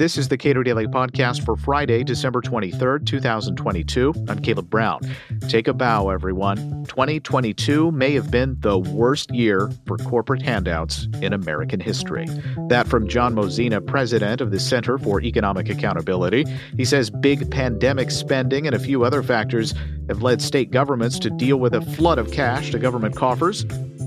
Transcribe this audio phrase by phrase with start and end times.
[0.00, 4.14] This is the Cato Daily Podcast for Friday, December 23rd, 2022.
[4.30, 5.02] I'm Caleb Brown.
[5.48, 6.86] Take a bow, everyone.
[6.86, 12.24] 2022 may have been the worst year for corporate handouts in American history.
[12.68, 16.46] That from John Mozena, president of the Center for Economic Accountability.
[16.78, 19.74] He says big pandemic spending and a few other factors
[20.08, 23.64] have led state governments to deal with a flood of cash to government coffers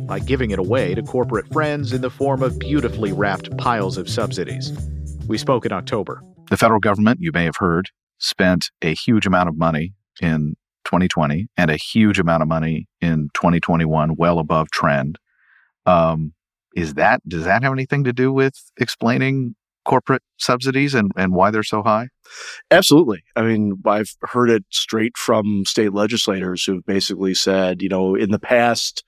[0.07, 4.09] by giving it away to corporate friends in the form of beautifully wrapped piles of
[4.09, 4.75] subsidies.
[5.27, 6.21] We spoke in October.
[6.49, 7.89] The federal government, you may have heard,
[8.19, 13.29] spent a huge amount of money in 2020 and a huge amount of money in
[13.33, 15.17] 2021, well above trend.
[15.85, 16.33] Um,
[16.75, 21.51] is that does that have anything to do with explaining corporate subsidies and, and why
[21.51, 22.07] they're so high?
[22.71, 23.23] Absolutely.
[23.35, 28.31] I mean, I've heard it straight from state legislators who've basically said, you know, in
[28.31, 29.03] the past,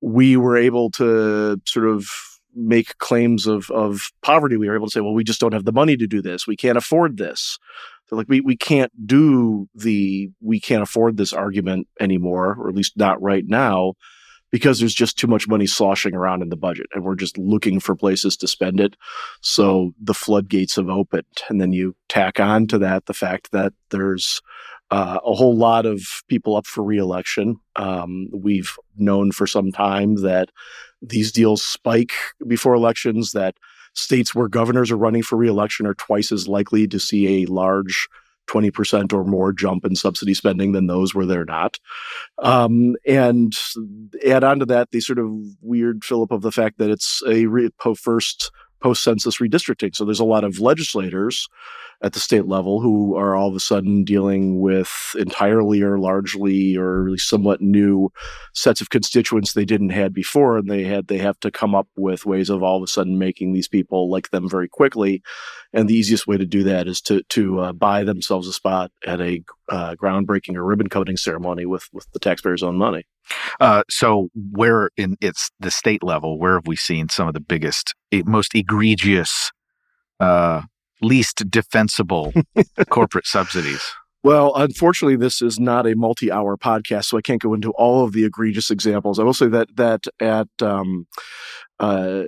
[0.00, 2.06] we were able to sort of
[2.54, 5.64] make claims of of poverty, we are able to say, well, we just don't have
[5.64, 6.46] the money to do this.
[6.46, 7.58] We can't afford this.
[8.08, 12.74] They're like, we we can't do the we can't afford this argument anymore, or at
[12.74, 13.94] least not right now,
[14.50, 17.80] because there's just too much money sloshing around in the budget, and we're just looking
[17.80, 18.94] for places to spend it.
[19.40, 23.72] So the floodgates have opened, and then you tack on to that the fact that
[23.90, 24.40] there's
[24.90, 27.56] uh, a whole lot of people up for reelection.
[27.74, 30.50] Um, we've known for some time that
[31.08, 32.12] these deals spike
[32.46, 33.56] before elections, that
[33.94, 38.08] states where governors are running for reelection are twice as likely to see a large
[38.48, 41.78] 20% or more jump in subsidy spending than those where they're not.
[42.38, 43.54] Um, and
[44.26, 47.46] add on to that the sort of weird fillip of the fact that it's a
[47.46, 49.94] re- first post census redistricting.
[49.94, 51.48] So there's a lot of legislators
[52.04, 56.76] at the state level who are all of a sudden dealing with entirely or largely
[56.76, 58.10] or somewhat new
[58.52, 61.88] sets of constituents they didn't had before and they had they have to come up
[61.96, 65.22] with ways of all of a sudden making these people like them very quickly.
[65.72, 68.92] And the easiest way to do that is to to uh, buy themselves a spot
[69.06, 73.04] at a uh, groundbreaking or ribbon cutting ceremony with with the taxpayers own money.
[73.60, 77.40] Uh, so where in it's the state level where have we seen some of the
[77.40, 77.94] biggest
[78.26, 79.50] most egregious
[80.20, 80.60] uh,
[81.00, 82.32] least defensible
[82.88, 83.82] corporate subsidies?
[84.22, 88.12] Well, unfortunately, this is not a multi-hour podcast, so I can't go into all of
[88.12, 89.18] the egregious examples.
[89.18, 91.06] I will say that that at um,
[91.78, 92.22] uh,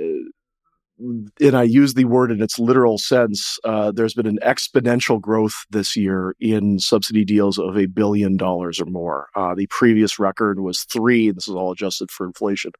[0.98, 5.66] and I use the word in its literal sense, uh, there's been an exponential growth
[5.70, 9.28] this year in subsidy deals of a billion dollars or more.
[9.36, 11.30] Uh, the previous record was three.
[11.30, 12.72] This is all adjusted for inflation.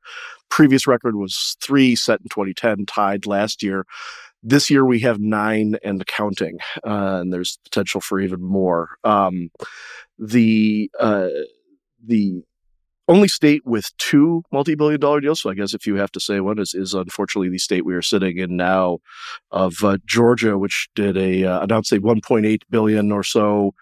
[0.48, 3.84] Previous record was three, set in 2010, tied last year.
[4.48, 8.90] This year we have nine and counting, uh, and there's potential for even more.
[9.02, 9.50] Um,
[10.20, 11.30] the uh,
[12.06, 12.44] the
[13.08, 15.40] only state with two multi-billion dollar deals.
[15.40, 17.94] So I guess if you have to say one is, is unfortunately the state we
[17.94, 18.98] are sitting in now
[19.50, 23.74] of uh, Georgia, which did a uh, announced a 1.8 billion or so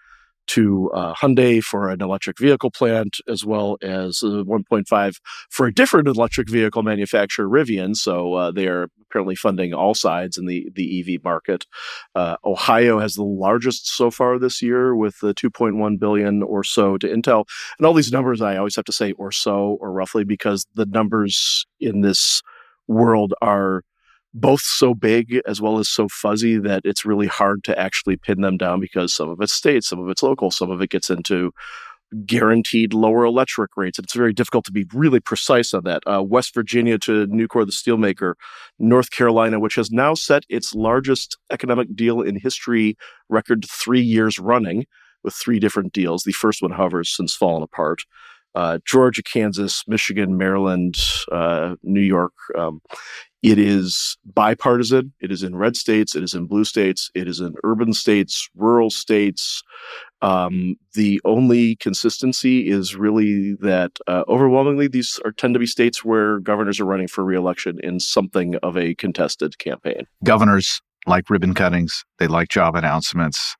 [0.47, 5.15] to uh, Hyundai for an electric vehicle plant, as well as uh, 1.5
[5.49, 7.95] for a different electric vehicle manufacturer, Rivian.
[7.95, 11.65] So uh, they are apparently funding all sides in the the EV market.
[12.13, 16.97] Uh, Ohio has the largest so far this year, with the 2.1 billion or so
[16.97, 17.45] to Intel.
[17.77, 20.85] And all these numbers, I always have to say or so or roughly because the
[20.85, 22.41] numbers in this
[22.87, 23.83] world are
[24.35, 28.41] both so big as well as so fuzzy that it's really hard to actually pin
[28.41, 31.09] them down because some of it's state, some of it's local, some of it gets
[31.09, 31.53] into
[32.25, 33.97] guaranteed lower electric rates.
[33.97, 36.03] It's very difficult to be really precise on that.
[36.05, 38.33] Uh, West Virginia to Nucor, the steelmaker,
[38.77, 42.97] North Carolina, which has now set its largest economic deal in history
[43.29, 44.85] record three years running
[45.23, 46.23] with three different deals.
[46.23, 48.01] The first one, however, has since fallen apart.
[48.53, 50.95] Uh, Georgia, Kansas, Michigan, Maryland,
[51.31, 52.33] uh, New York.
[52.57, 52.81] Um,
[53.45, 55.13] it is bipartisan.
[55.19, 56.15] It is in red states.
[56.15, 57.11] It is in blue states.
[57.13, 59.61] It is in urban states, rural states.
[60.23, 66.03] Um, the only consistency is really that uh, overwhelmingly these are tend to be states
[66.03, 70.07] where governors are running for reelection in something of a contested campaign.
[70.23, 72.03] Governors like ribbon cuttings.
[72.17, 73.55] They like job announcements.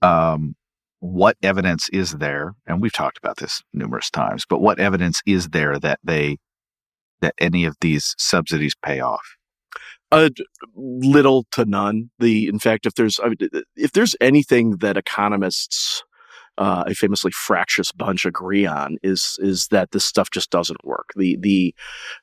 [0.00, 0.54] Um,
[1.00, 2.54] what evidence is there?
[2.68, 4.44] And we've talked about this numerous times.
[4.48, 6.38] But what evidence is there that they
[7.24, 9.24] that any of these subsidies pay off?
[10.12, 10.28] Uh,
[10.76, 12.10] little to none.
[12.18, 13.18] The in fact, if there's
[13.76, 16.04] if there's anything that economists,
[16.56, 21.08] uh, a famously fractious bunch, agree on is is that this stuff just doesn't work.
[21.16, 21.74] The the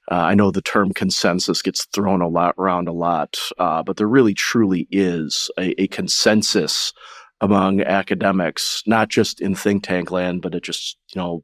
[0.09, 3.98] uh, I know the term consensus gets thrown a lot around a lot, uh, but
[3.98, 6.94] there really truly is a, a consensus
[7.41, 11.41] among academics, not just in think tank land, but it just, you know,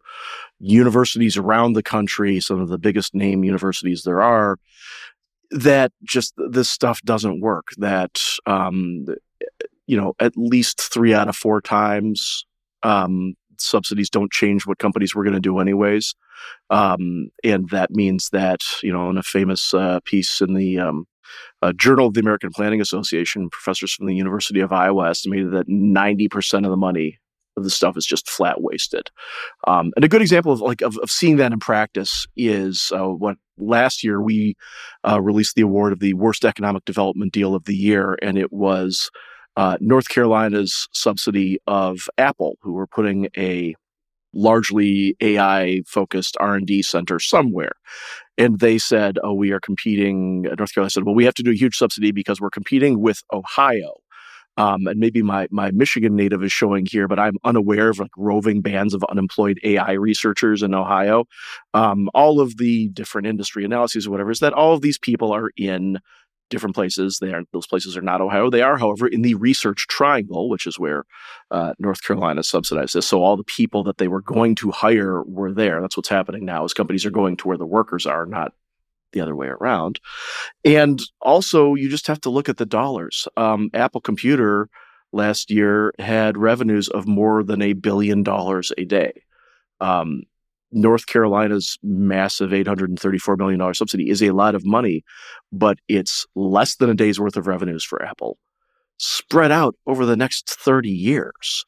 [0.59, 4.57] universities around the country, some of the biggest name universities there are,
[5.51, 7.69] that just this stuff doesn't work.
[7.77, 9.07] That um,
[9.87, 12.45] you know, at least three out of four times,
[12.83, 16.13] um, subsidies don't change what companies were going to do anyways.
[16.69, 21.07] Um, and that means that, you know, in a famous uh, piece in the um,
[21.61, 25.67] uh, Journal of the American Planning Association, professors from the University of Iowa estimated that
[25.67, 27.19] 90% of the money
[27.57, 29.09] of the stuff is just flat wasted.
[29.67, 33.07] Um, and a good example of like of, of seeing that in practice is uh,
[33.07, 34.55] what last year we
[35.07, 38.53] uh, released the award of the worst economic development deal of the year, and it
[38.53, 39.09] was
[39.57, 43.75] uh, North Carolina's subsidy of Apple, who were putting a
[44.33, 47.73] largely AI focused R&D center somewhere.
[48.37, 50.43] And they said, oh, we are competing.
[50.43, 53.23] North Carolina said, well, we have to do a huge subsidy because we're competing with
[53.33, 53.93] Ohio.
[54.57, 58.11] Um, and maybe my my Michigan native is showing here, but I'm unaware of like
[58.17, 61.25] roving bands of unemployed AI researchers in Ohio.
[61.75, 65.31] Um, all of the different industry analyses or whatever is that all of these people
[65.31, 65.99] are in
[66.49, 67.19] different places.
[67.19, 68.49] They are those places are not Ohio.
[68.49, 71.05] They are, however, in the Research Triangle, which is where
[71.51, 73.07] uh, North Carolina subsidizes this.
[73.07, 75.81] So all the people that they were going to hire were there.
[75.81, 76.63] That's what's happening now.
[76.65, 78.53] Is companies are going to where the workers are, not
[79.13, 79.99] the other way around.
[80.65, 83.27] And also, you just have to look at the dollars.
[83.37, 84.69] Um, Apple Computer
[85.13, 89.13] last year had revenues of more than a billion dollars a day.
[89.79, 90.23] Um,
[90.71, 95.03] North Carolina's massive $834 million subsidy is a lot of money,
[95.51, 98.37] but it's less than a day's worth of revenues for Apple
[98.97, 101.65] spread out over the next 30 years.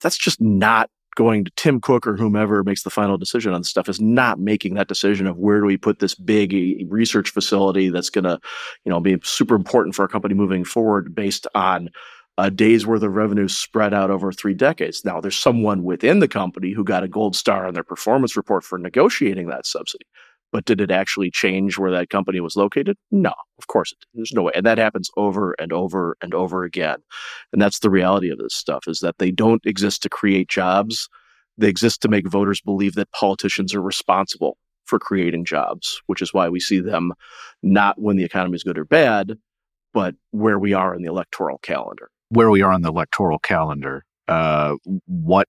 [0.00, 3.88] That's just not going to Tim Cook or whomever makes the final decision on stuff
[3.88, 7.88] is not making that decision of where do we put this big eh, research facility
[7.88, 8.38] that's going to,
[8.84, 11.90] you know, be super important for our company moving forward based on
[12.38, 15.04] a day's worth of revenue spread out over three decades.
[15.04, 18.62] Now, there's someone within the company who got a gold star on their performance report
[18.62, 20.06] for negotiating that subsidy.
[20.52, 22.96] But did it actually change where that company was located?
[23.10, 24.14] No, of course it didn't.
[24.14, 24.52] There's no way.
[24.54, 26.98] And that happens over and over and over again.
[27.52, 31.08] And that's the reality of this stuff is that they don't exist to create jobs.
[31.58, 34.56] They exist to make voters believe that politicians are responsible
[34.86, 37.12] for creating jobs, which is why we see them
[37.64, 39.36] not when the economy is good or bad,
[39.92, 42.10] but where we are in the electoral calendar.
[42.30, 44.74] Where we are on the electoral calendar, uh,
[45.06, 45.48] what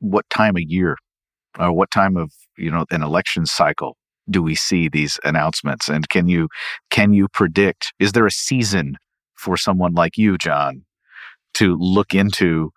[0.00, 0.96] what time of year,
[1.58, 3.96] or what time of you know an election cycle
[4.30, 5.88] do we see these announcements?
[5.88, 6.48] And can you
[6.90, 8.96] can you predict is there a season
[9.44, 10.84] for someone like you john
[11.52, 12.70] to look into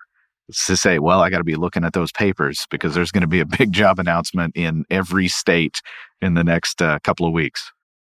[0.51, 3.27] to say well i got to be looking at those papers because there's going to
[3.27, 5.81] be a big job announcement in every state
[6.21, 7.71] in the next uh, couple of weeks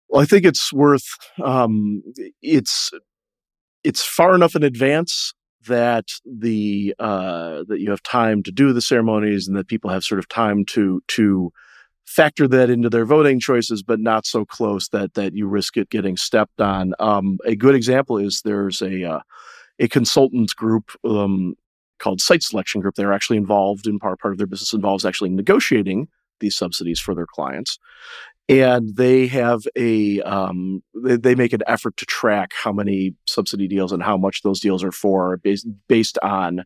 [0.10, 1.08] well i think it's worth
[1.44, 2.02] um,
[2.42, 2.92] it's
[3.86, 5.34] it's far enough in advance
[5.68, 10.04] that the uh, that you have time to do the ceremonies and that people have
[10.04, 11.52] sort of time to to
[12.06, 15.90] factor that into their voting choices, but not so close that that you risk it
[15.90, 16.94] getting stepped on.
[17.00, 19.20] Um, a good example is there's a uh,
[19.80, 21.56] a consultants group um,
[22.00, 22.96] called Site Selection Group.
[22.96, 26.08] They're actually involved in part part of their business involves actually negotiating
[26.40, 27.78] these subsidies for their clients,
[28.48, 33.68] and they have a um, they, they, make an effort to track how many subsidy
[33.68, 36.64] deals and how much those deals are for based based on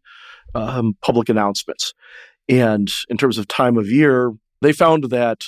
[0.56, 1.94] um, public announcements.
[2.48, 5.46] And in terms of time of year, they found that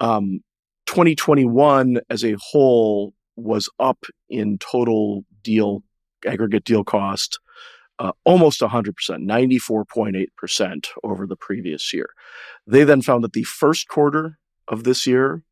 [0.00, 0.40] um,
[0.86, 5.82] 2021 as a whole was up in total deal
[6.26, 7.38] aggregate deal cost
[7.98, 12.08] uh, almost 100%, 94.8% over the previous year.
[12.66, 15.44] They then found that the first quarter of this year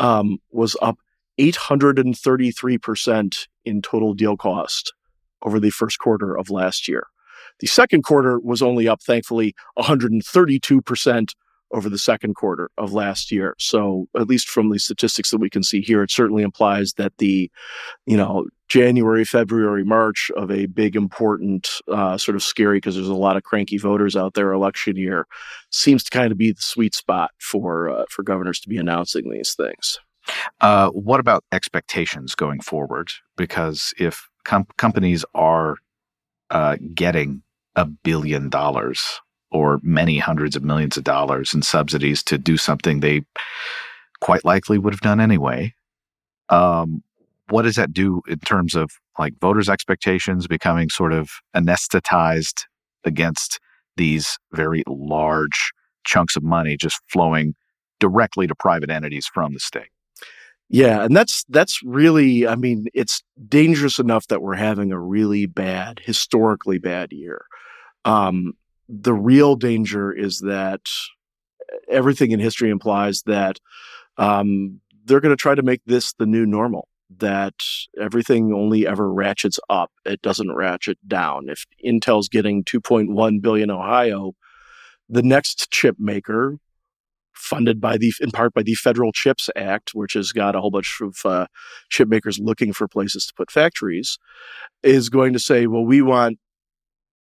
[0.00, 0.98] um, was up
[1.38, 4.92] 833% in total deal cost
[5.42, 7.06] over the first quarter of last year.
[7.60, 11.34] The second quarter was only up, thankfully, 132%
[11.72, 13.54] over the second quarter of last year.
[13.58, 17.16] So, at least from the statistics that we can see here, it certainly implies that
[17.18, 17.50] the,
[18.06, 23.08] you know, January, February, March of a big, important, uh, sort of scary because there's
[23.08, 25.26] a lot of cranky voters out there election year
[25.70, 29.30] seems to kind of be the sweet spot for uh, for governors to be announcing
[29.30, 29.98] these things.
[30.60, 33.08] Uh, what about expectations going forward?
[33.36, 35.76] Because if com- companies are
[36.50, 37.42] uh, getting
[37.76, 39.20] a billion dollars
[39.50, 43.22] or many hundreds of millions of dollars in subsidies to do something they
[44.20, 45.74] quite likely would have done anyway.
[46.48, 47.02] Um,
[47.48, 52.64] what does that do in terms of like voters' expectations becoming sort of anesthetized
[53.04, 53.60] against
[53.96, 55.72] these very large
[56.04, 57.54] chunks of money just flowing
[58.00, 59.88] directly to private entities from the state?
[60.68, 65.46] Yeah, and that's that's really I mean, it's dangerous enough that we're having a really
[65.46, 67.46] bad, historically bad year.
[68.04, 68.54] Um,
[68.88, 70.82] the real danger is that
[71.90, 73.58] everything in history implies that
[74.18, 76.88] um, they're going to try to make this the new normal.
[77.18, 77.54] that
[78.00, 79.92] everything only ever ratchets up.
[80.04, 81.48] It doesn't ratchet down.
[81.48, 84.32] If Intel's getting 2.1 billion Ohio,
[85.08, 86.58] the next chip maker,
[87.32, 90.70] funded by the in part by the Federal Chips Act, which has got a whole
[90.70, 91.46] bunch of uh,
[91.90, 94.18] chip makers looking for places to put factories,
[94.82, 96.38] is going to say, "Well, we want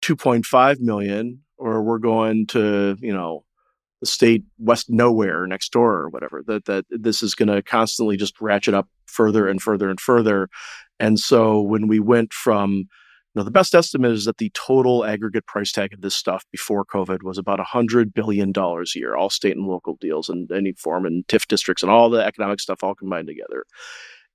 [0.02, 3.45] 2.5 million, or we're going to, you know."
[4.00, 8.16] the state west nowhere next door or whatever that that this is going to constantly
[8.16, 10.49] just ratchet up further and further and further
[10.99, 12.87] and so when we went from you
[13.37, 16.85] know the best estimate is that the total aggregate price tag of this stuff before
[16.85, 20.73] covid was about 100 billion dollars a year all state and local deals and any
[20.73, 23.64] form and TIF districts and all the economic stuff all combined together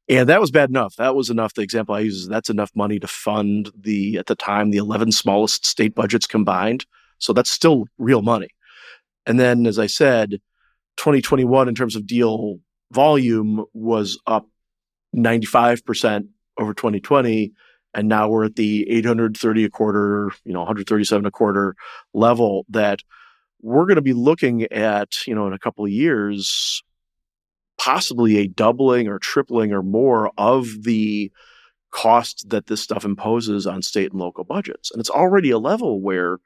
[0.07, 2.71] and that was bad enough that was enough the example i use is that's enough
[2.75, 6.85] money to fund the at the time the 11 smallest state budgets combined
[7.17, 8.49] so that's still real money
[9.25, 10.41] and then, as I said,
[10.97, 12.59] 2021 in terms of deal
[12.91, 14.47] volume was up
[15.15, 17.51] 95% over 2020.
[17.93, 21.75] And now we're at the 830 a quarter, you know, 137 a quarter
[22.13, 22.99] level that
[23.61, 26.83] we're going to be looking at, you know, in a couple of years,
[27.77, 31.31] possibly a doubling or tripling or more of the
[31.91, 34.91] cost that this stuff imposes on state and local budgets.
[34.91, 36.39] And it's already a level where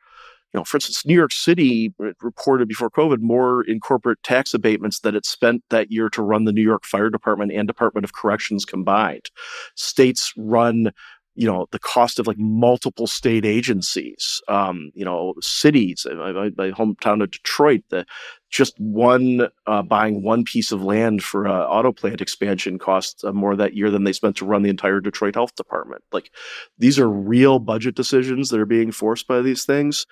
[0.54, 5.02] you know, for instance, New York City reported before COVID more in corporate tax abatements
[5.02, 8.14] that it spent that year to run the New York Fire Department and Department of
[8.14, 9.30] Corrections combined.
[9.76, 10.92] States run
[11.36, 16.72] you know the cost of like multiple state agencies um, you know cities my, my,
[16.72, 18.06] hometown of detroit the
[18.50, 23.32] just one uh, buying one piece of land for uh, auto plant expansion cost uh,
[23.32, 26.32] more that year than they spent to run the entire detroit health department like
[26.78, 30.06] these are real budget decisions that are being forced by these things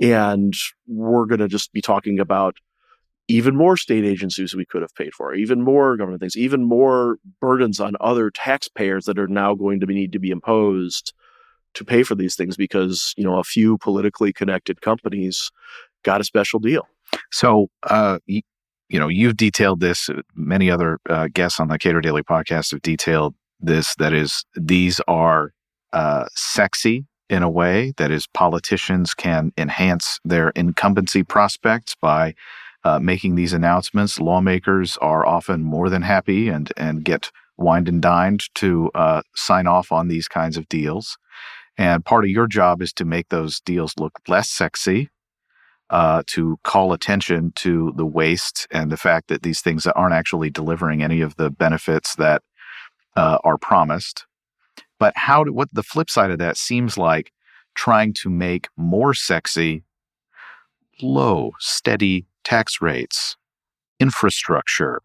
[0.00, 0.54] and
[0.86, 2.56] we're going to just be talking about
[3.28, 7.18] even more state agencies we could have paid for, even more government things, even more
[7.40, 11.12] burdens on other taxpayers that are now going to be, need to be imposed
[11.74, 15.50] to pay for these things because you know a few politically connected companies
[16.04, 16.88] got a special deal.
[17.32, 18.42] So, uh, you,
[18.88, 20.08] you know, you've detailed this.
[20.08, 23.94] Uh, many other uh, guests on the Cato Daily podcast have detailed this.
[23.96, 25.52] That is, these are
[25.92, 32.34] uh, sexy in a way that is politicians can enhance their incumbency prospects by
[32.84, 34.20] uh, making these announcements.
[34.20, 39.66] Lawmakers are often more than happy and and get wined and dined to uh, sign
[39.66, 41.18] off on these kinds of deals.
[41.78, 45.10] And part of your job is to make those deals look less sexy,
[45.90, 50.50] uh, to call attention to the waste and the fact that these things aren't actually
[50.50, 52.42] delivering any of the benefits that
[53.16, 54.26] uh, are promised.
[54.98, 57.32] But how do, what the flip side of that seems like
[57.74, 59.84] trying to make more sexy
[61.02, 63.36] low, steady tax rates,
[64.00, 65.02] infrastructure,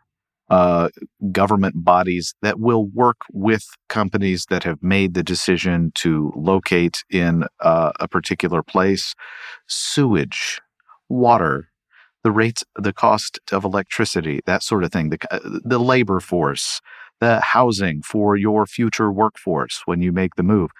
[0.49, 0.89] uh,
[1.31, 7.45] government bodies that will work with companies that have made the decision to locate in
[7.61, 9.15] uh, a particular place,
[9.67, 10.59] sewage,
[11.11, 11.69] water,
[12.23, 16.81] the rates, the cost of electricity, that sort of thing, the, uh, the labor force,
[17.19, 20.71] the housing for your future workforce when you make the move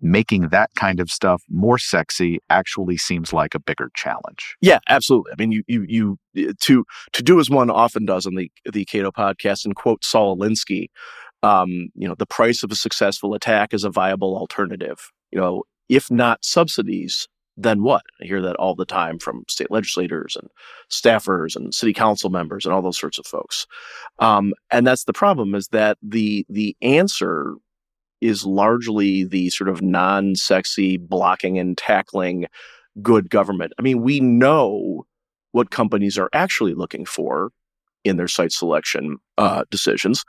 [0.00, 4.56] making that kind of stuff more sexy actually seems like a bigger challenge.
[4.60, 5.32] Yeah, absolutely.
[5.32, 8.50] I mean, you you you eh, to to do as one often does on the
[8.70, 10.86] the Cato podcast and quote Saul Alinsky,
[11.42, 15.10] um, you know, the price of a successful attack is a viable alternative.
[15.30, 17.28] You know, if not subsidies,
[17.62, 18.02] then what?
[18.20, 20.48] I hear that all the time from state legislators and
[20.90, 23.66] staffers and city council members and all those sorts of folks.
[24.18, 27.54] Um, and that's the problem is that the the answer
[28.20, 32.46] is largely the sort of non-sexy blocking and tackling
[33.00, 33.72] good government.
[33.78, 35.06] I mean, we know
[35.52, 37.50] what companies are actually looking for
[38.04, 40.24] in their site selection uh, decisions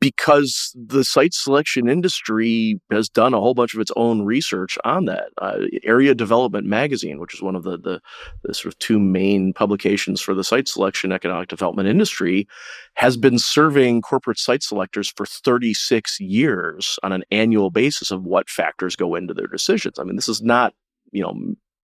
[0.00, 5.06] because the site selection industry has done a whole bunch of its own research on
[5.06, 5.30] that.
[5.38, 8.00] Uh, Area Development Magazine, which is one of the, the,
[8.44, 12.46] the sort of two main publications for the site selection economic development industry,
[12.94, 18.50] has been serving corporate site selectors for 36 years on an annual basis of what
[18.50, 19.98] factors go into their decisions.
[19.98, 20.74] I mean, this is not
[21.12, 21.34] you know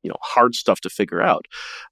[0.02, 1.46] you know hard stuff to figure out.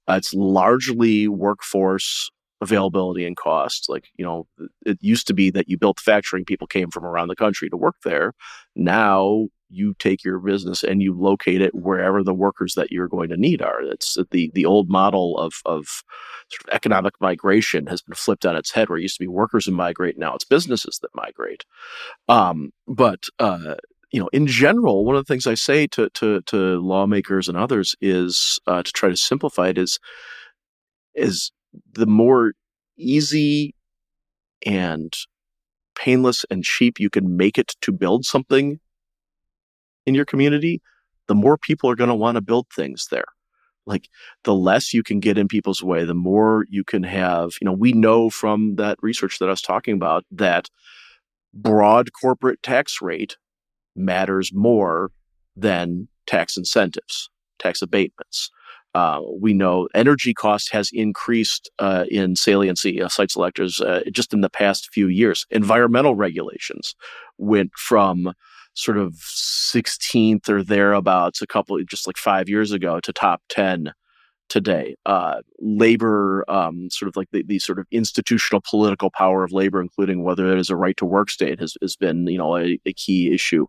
[0.07, 2.29] Uh, it's largely workforce
[2.61, 3.89] availability and cost.
[3.89, 4.47] Like, you know,
[4.85, 7.77] it used to be that you built factory people came from around the country to
[7.77, 8.33] work there.
[8.75, 13.29] Now you take your business and you locate it wherever the workers that you're going
[13.29, 13.81] to need are.
[13.81, 16.03] It's the the old model of of
[16.49, 19.27] sort of economic migration has been flipped on its head, where it used to be
[19.27, 21.65] workers who migrate, now it's businesses that migrate.
[22.29, 23.75] Um, but uh,
[24.11, 27.57] you know, in general, one of the things I say to to, to lawmakers and
[27.57, 29.99] others is uh, to try to simplify it is
[31.15, 31.51] is
[31.93, 32.53] the more
[32.97, 33.75] easy
[34.65, 35.13] and
[35.95, 38.79] painless and cheap you can make it to build something
[40.05, 40.81] in your community,
[41.27, 43.25] the more people are going to want to build things there.
[43.85, 44.07] Like
[44.43, 47.51] the less you can get in people's way, the more you can have.
[47.61, 50.69] You know, we know from that research that I was talking about that
[51.53, 53.37] broad corporate tax rate
[53.95, 55.11] matters more
[55.55, 58.49] than tax incentives, tax abatements.
[58.93, 64.33] Uh, we know energy cost has increased uh, in saliency, uh, site selectors, uh, just
[64.33, 65.45] in the past few years.
[65.49, 66.95] Environmental regulations
[67.37, 68.33] went from
[68.75, 73.93] sort of 16th or thereabouts a couple, just like five years ago, to top 10
[74.53, 74.95] today.
[75.07, 79.81] Uh, labor, um, sort of like the, the sort of institutional political power of labor,
[79.81, 82.79] including whether it is a right to work state, has, has been you know a,
[82.85, 83.65] a key issue.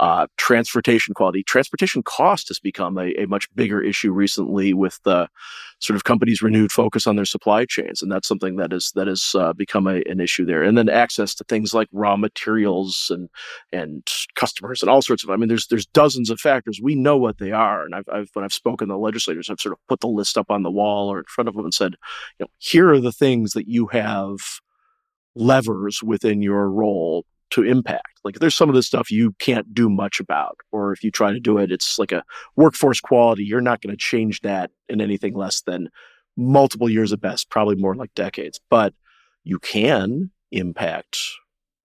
[0.00, 5.28] Uh, transportation quality, transportation cost has become a, a much bigger issue recently with the
[5.78, 9.06] sort of companies' renewed focus on their supply chains, and that's something that is that
[9.06, 10.64] has uh, become a, an issue there.
[10.64, 13.28] And then access to things like raw materials and
[13.72, 15.30] and customers and all sorts of.
[15.30, 16.80] I mean, there's there's dozens of factors.
[16.82, 19.74] We know what they are, and I've, I've when I've spoken to legislators, I've sort
[19.74, 21.94] of put the list up on the wall or in front of them and said,
[22.38, 24.38] you know, here are the things that you have
[25.34, 28.20] levers within your role to impact.
[28.24, 31.32] Like there's some of this stuff you can't do much about, or if you try
[31.32, 32.24] to do it, it's like a
[32.56, 33.44] workforce quality.
[33.44, 35.88] You're not going to change that in anything less than
[36.36, 38.60] multiple years at best, probably more like decades.
[38.70, 38.94] But
[39.44, 41.18] you can impact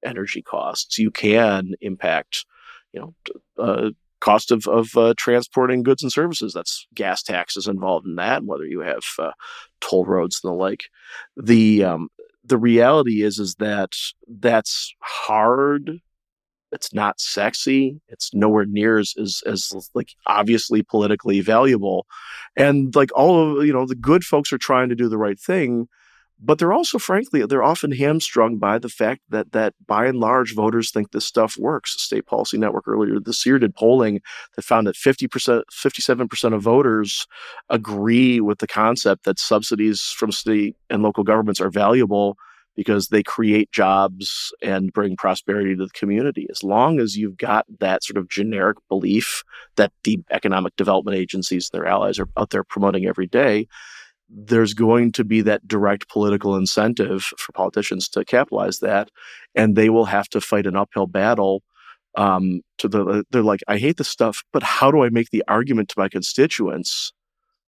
[0.03, 0.97] energy costs.
[0.97, 2.45] You can impact,
[2.93, 3.15] you know,
[3.57, 3.89] uh,
[4.19, 6.53] cost of of uh, transporting goods and services.
[6.53, 9.31] That's gas taxes involved in that, whether you have uh,
[9.81, 10.85] toll roads and the like.
[11.37, 12.09] The um,
[12.43, 13.91] the reality is is that
[14.27, 15.99] that's hard
[16.71, 22.05] it's not sexy it's nowhere near as, as as like obviously politically valuable
[22.55, 25.39] and like all of you know the good folks are trying to do the right
[25.39, 25.87] thing
[26.41, 30.55] but they're also frankly they're often hamstrung by the fact that that by and large
[30.55, 32.01] voters think this stuff works.
[32.01, 34.21] State policy network earlier this year did polling
[34.55, 37.27] that found that 50% 57% of voters
[37.69, 42.37] agree with the concept that subsidies from state and local governments are valuable
[42.75, 46.47] because they create jobs and bring prosperity to the community.
[46.49, 49.43] As long as you've got that sort of generic belief
[49.75, 53.67] that the economic development agencies and their allies are out there promoting every day
[54.29, 59.09] there's going to be that direct political incentive for politicians to capitalize that,
[59.55, 61.63] and they will have to fight an uphill battle.
[62.15, 65.43] Um, to the they're like, I hate this stuff, but how do I make the
[65.47, 67.13] argument to my constituents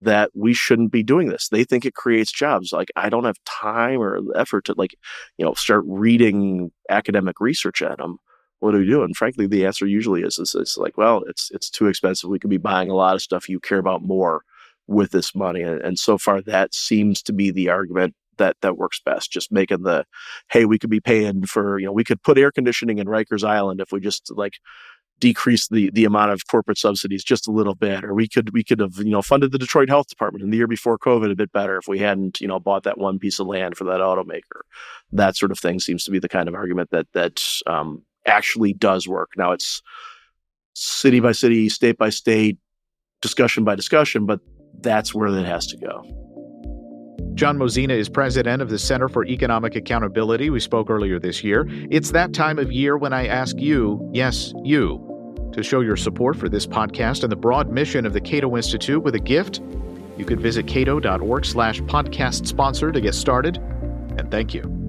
[0.02, 1.50] that we shouldn't be doing this?
[1.50, 2.72] They think it creates jobs.
[2.72, 4.96] Like I don't have time or effort to like,
[5.38, 8.18] you know, start reading academic research at them.
[8.60, 9.04] What do we do?
[9.04, 12.30] And frankly, the answer usually is, is it's like, well, it's it's too expensive.
[12.30, 14.44] We could be buying a lot of stuff you care about more
[14.92, 15.62] with this money.
[15.62, 19.32] And, and so far, that seems to be the argument that that works best.
[19.32, 20.06] Just making the,
[20.52, 23.48] hey, we could be paying for, you know, we could put air conditioning in Rikers
[23.48, 24.56] Island if we just like
[25.22, 28.64] decrease the the amount of corporate subsidies just a little bit, or we could we
[28.64, 31.36] could have you know funded the Detroit Health Department in the year before COVID a
[31.36, 34.02] bit better if we hadn't you know bought that one piece of land for that
[34.02, 34.62] automaker.
[35.14, 38.74] That sort of thing seems to be the kind of argument that that um, actually
[38.74, 39.30] does work.
[39.38, 39.82] Now it's
[40.74, 42.58] city by city, state by state,
[43.22, 44.40] discussion by discussion, but
[44.82, 46.06] that's where that has to go.
[47.34, 50.50] John Mozena is president of the Center for Economic Accountability.
[50.50, 51.66] We spoke earlier this year.
[51.90, 56.38] It's that time of year when I ask you, yes, you, to show your support
[56.38, 59.62] for this podcast and the broad mission of the Cato Institute with a gift.
[60.18, 63.58] You could visit cato.org slash podcast sponsor to get started.
[64.18, 64.81] And thank you.